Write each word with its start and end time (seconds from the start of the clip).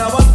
I 0.00 0.06
wanna 0.14 0.27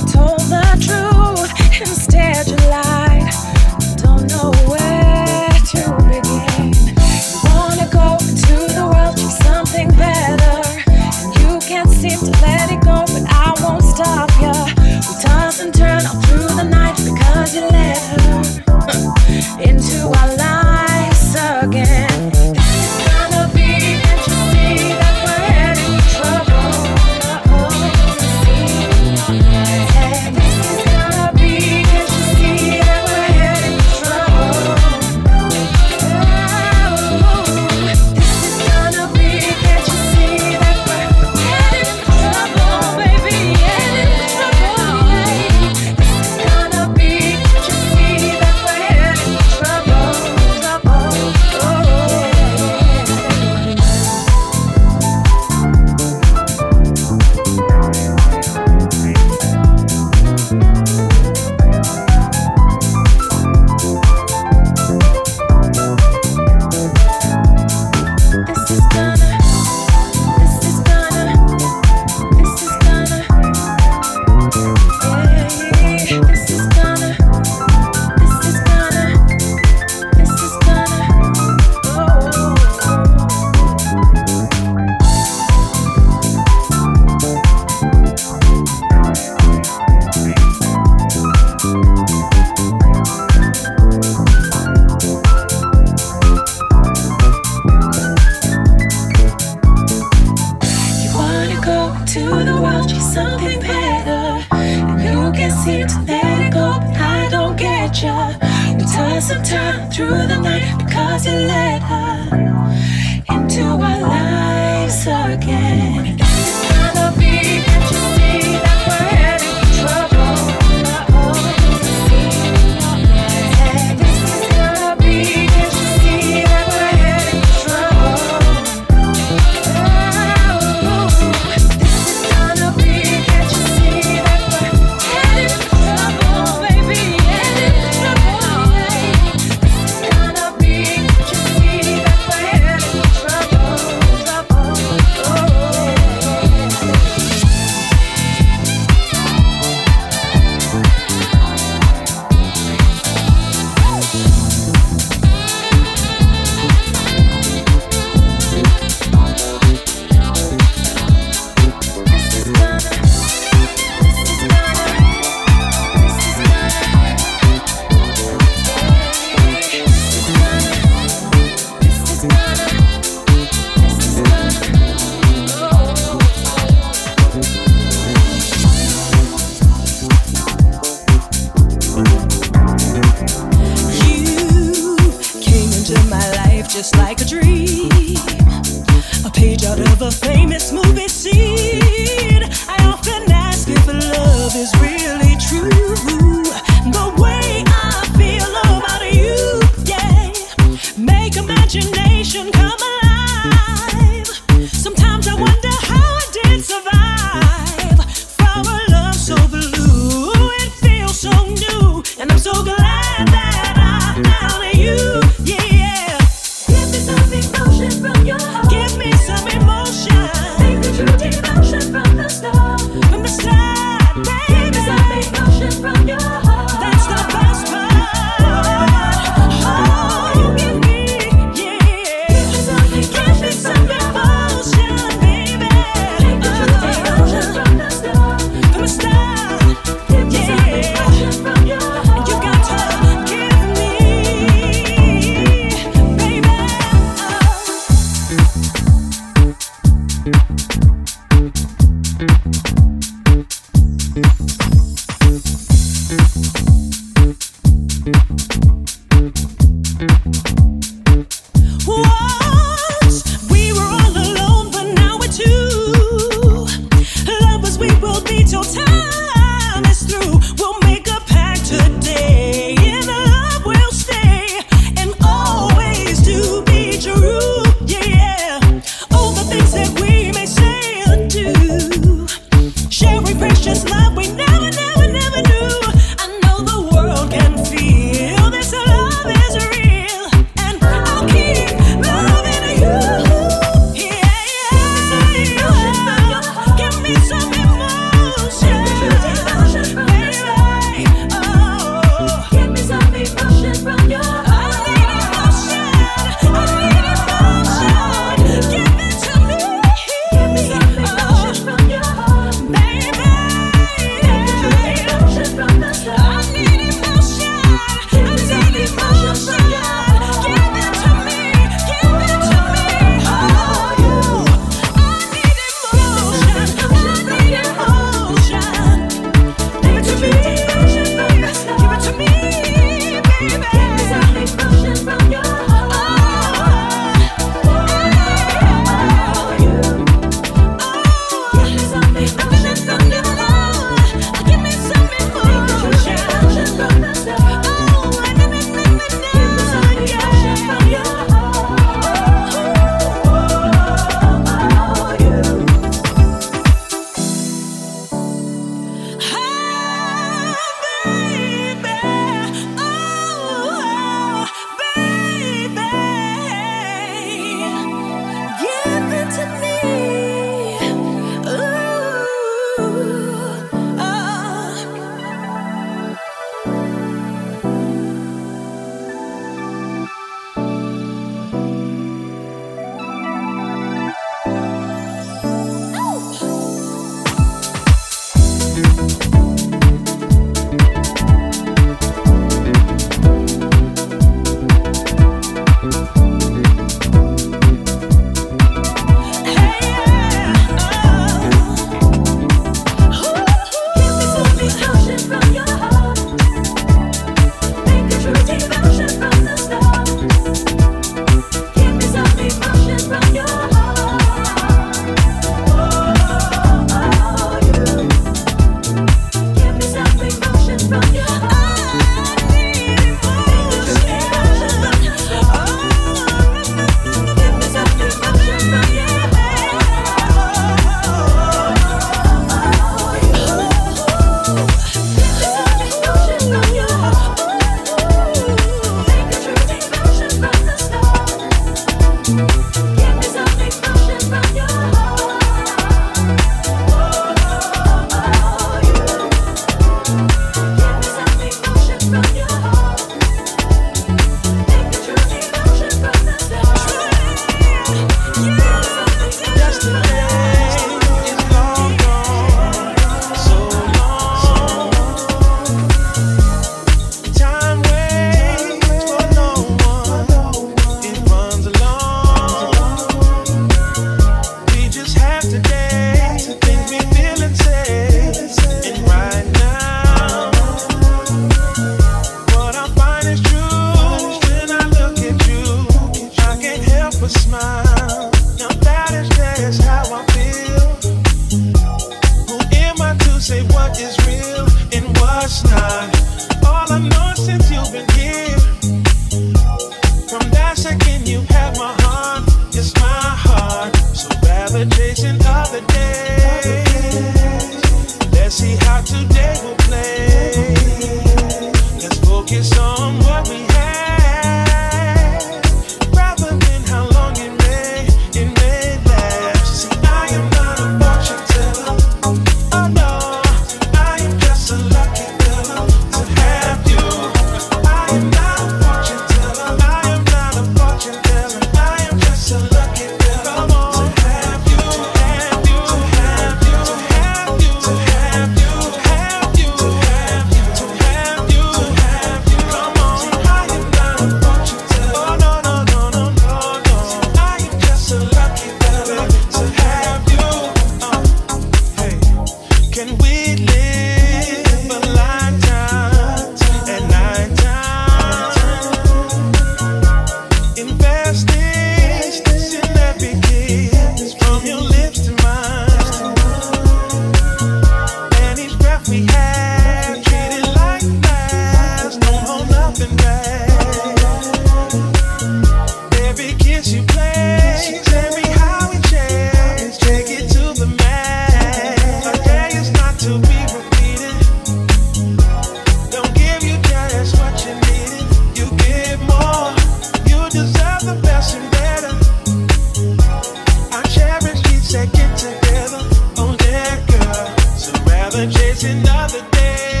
rather 598.30 598.50
chase 598.50 598.84
another 598.84 599.42
day. 599.52 600.00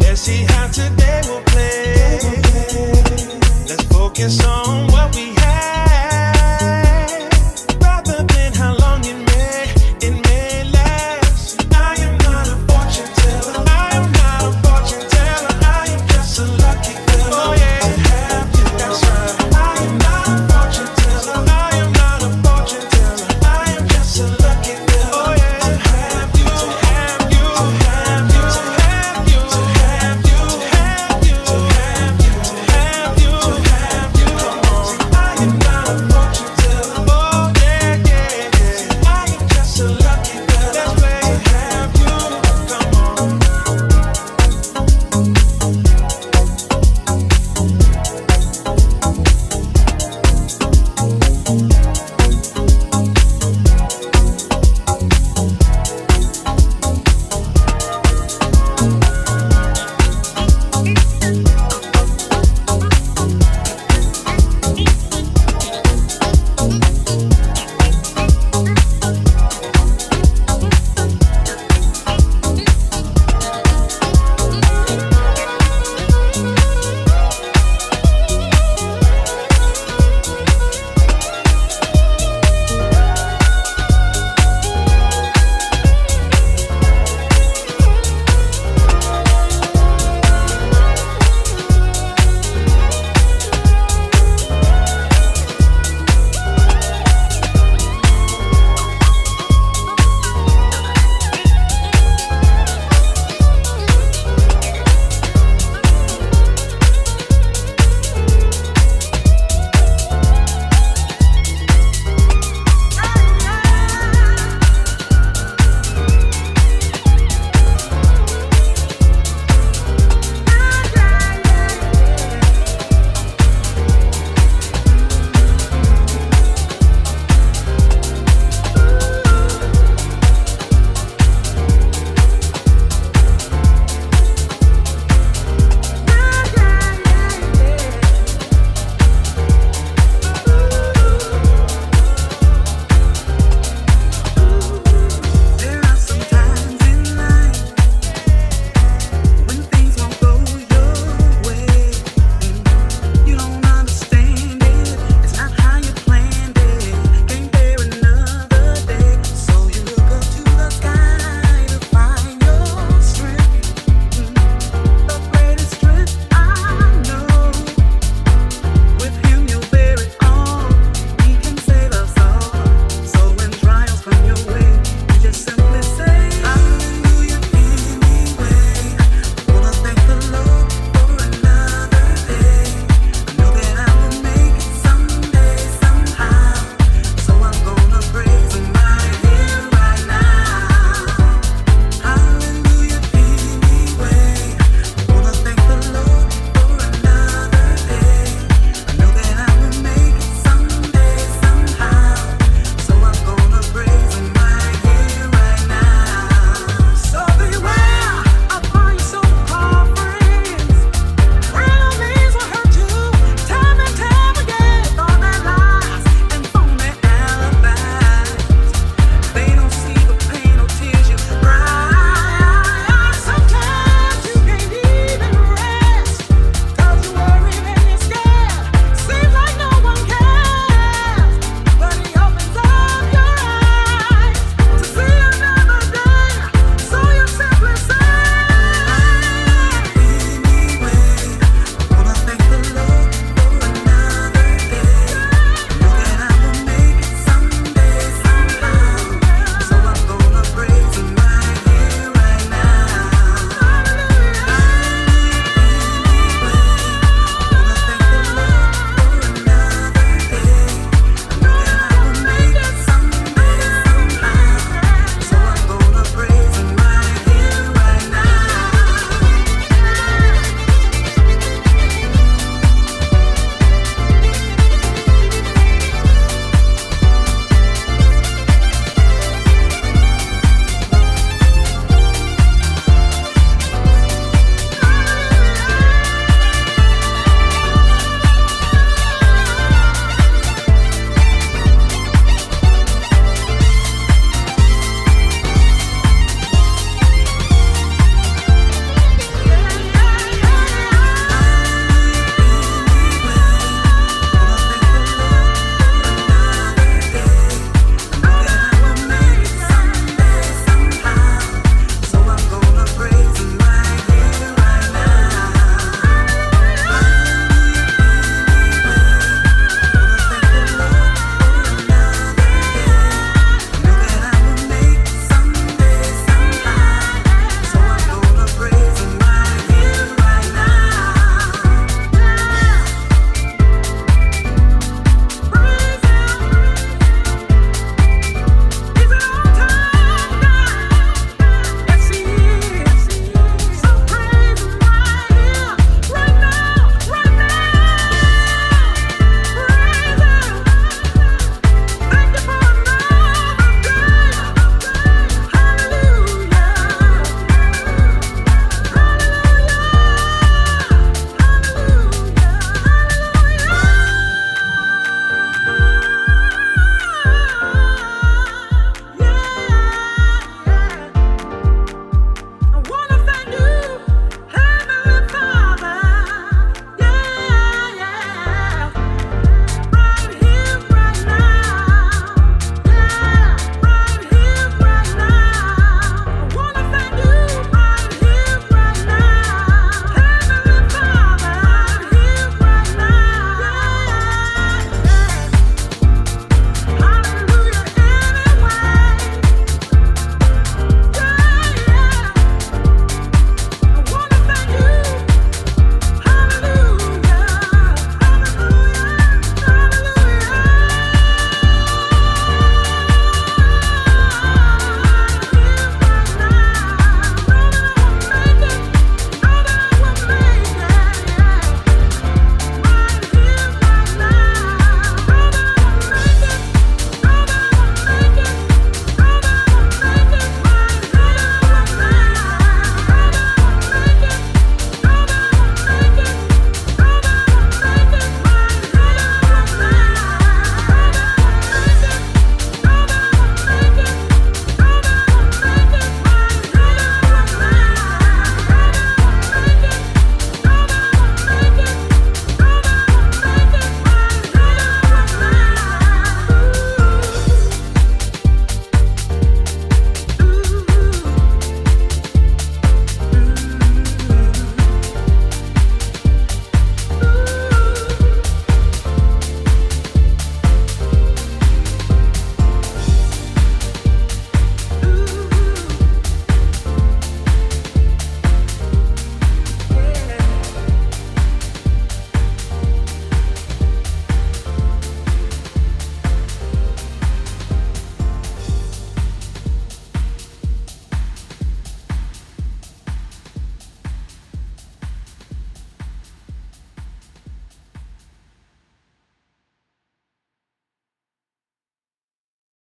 Let's 0.00 0.20
see 0.20 0.44
how 0.48 0.66
today 0.68 1.20
will 1.26 1.42
play. 1.52 2.20
Let's 3.68 3.84
focus 3.84 4.44
on 4.44 4.86
what 4.92 5.14
we 5.14 5.31